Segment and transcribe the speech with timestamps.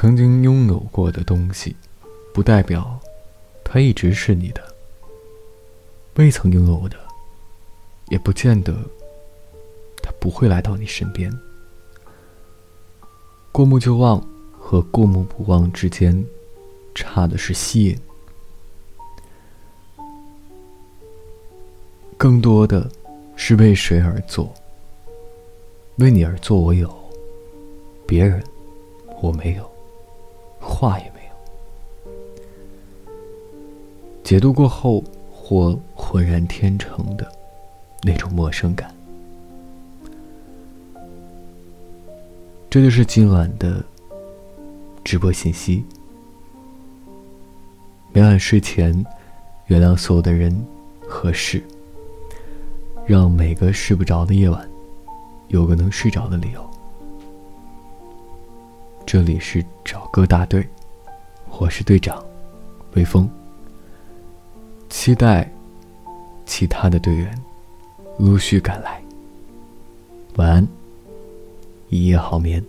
[0.00, 1.74] 曾经拥有过的东西，
[2.32, 3.00] 不代表
[3.64, 4.62] 它一直是你的；
[6.14, 6.96] 未曾拥有的，
[8.06, 8.72] 也不见得
[10.00, 11.36] 它不会来到你身边。
[13.50, 16.24] 过目就忘和过目不忘之间，
[16.94, 17.98] 差的是吸引。
[22.16, 22.88] 更多的
[23.34, 24.54] 是为谁而做？
[25.96, 26.88] 为你而做，我有；
[28.06, 28.40] 别人，
[29.20, 29.68] 我没有，
[30.60, 33.12] 话也没有。
[34.22, 37.26] 解读过后，或浑然天成的
[38.02, 38.94] 那种陌生感。
[42.70, 43.82] 这就是今晚的
[45.02, 45.82] 直播信息。
[48.12, 49.04] 每晚睡前，
[49.68, 50.54] 原谅所有的人
[51.06, 51.62] 和事。
[53.06, 54.68] 让每个睡不着的夜晚，
[55.46, 56.67] 有个能睡着的理由。
[59.10, 60.62] 这里是找歌大队，
[61.58, 62.22] 我是队长，
[62.92, 63.26] 微风。
[64.90, 65.50] 期待
[66.44, 67.34] 其他的队员
[68.18, 69.02] 陆续赶来。
[70.36, 70.68] 晚安，
[71.88, 72.62] 一夜好眠。